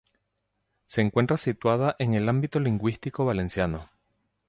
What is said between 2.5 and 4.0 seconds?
lingüístico valenciano.